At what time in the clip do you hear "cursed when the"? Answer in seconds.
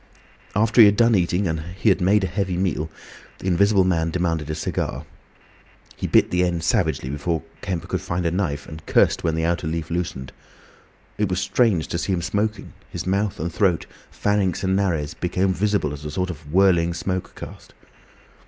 8.87-9.45